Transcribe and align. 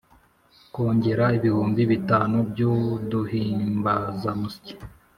kongera 0.73 1.25
ibihumbi 1.37 1.81
bitanu 1.91 2.37
by’uduhimbazamusyi 2.49 4.73